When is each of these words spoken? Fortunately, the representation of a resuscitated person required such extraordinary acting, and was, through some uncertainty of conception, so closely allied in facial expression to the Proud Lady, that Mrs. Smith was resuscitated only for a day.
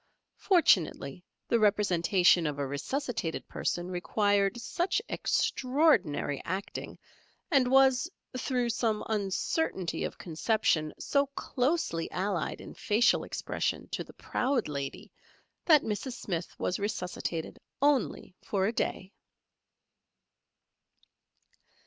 Fortunately, 0.39 1.23
the 1.47 1.59
representation 1.59 2.47
of 2.47 2.57
a 2.57 2.65
resuscitated 2.65 3.47
person 3.47 3.91
required 3.91 4.59
such 4.59 4.99
extraordinary 5.07 6.41
acting, 6.43 6.97
and 7.51 7.69
was, 7.69 8.09
through 8.35 8.71
some 8.71 9.03
uncertainty 9.09 10.03
of 10.03 10.17
conception, 10.17 10.91
so 10.97 11.27
closely 11.35 12.09
allied 12.09 12.61
in 12.61 12.73
facial 12.73 13.23
expression 13.23 13.87
to 13.89 14.03
the 14.03 14.13
Proud 14.13 14.67
Lady, 14.67 15.11
that 15.65 15.83
Mrs. 15.83 16.13
Smith 16.13 16.55
was 16.57 16.79
resuscitated 16.79 17.59
only 17.79 18.33
for 18.41 18.65
a 18.65 18.73
day. 18.73 19.13